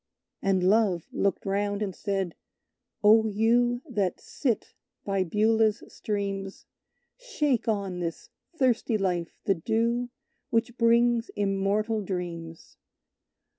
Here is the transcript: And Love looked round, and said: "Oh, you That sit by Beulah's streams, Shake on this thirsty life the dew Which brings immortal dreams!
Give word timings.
And 0.41 0.63
Love 0.63 1.05
looked 1.11 1.45
round, 1.45 1.83
and 1.83 1.93
said: 1.95 2.33
"Oh, 3.03 3.27
you 3.27 3.83
That 3.87 4.19
sit 4.19 4.73
by 5.05 5.23
Beulah's 5.23 5.83
streams, 5.93 6.65
Shake 7.17 7.67
on 7.67 7.99
this 7.99 8.31
thirsty 8.57 8.97
life 8.97 9.37
the 9.43 9.53
dew 9.53 10.09
Which 10.49 10.75
brings 10.75 11.29
immortal 11.35 12.01
dreams! 12.01 12.77